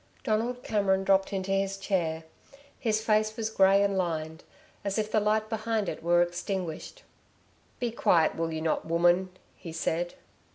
[0.23, 2.23] Donald Cameron dropped into his chair.
[2.79, 4.43] His face was grey and lined,
[4.83, 7.03] as if the light behind it were extinguished.
[7.79, 10.15] "Be quiet, will you not, woman," he said.